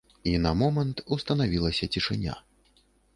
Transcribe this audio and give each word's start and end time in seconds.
І 0.29 0.31
на 0.45 0.53
момант 0.61 1.03
устанавілася 1.17 1.89
цішыня. 1.97 2.39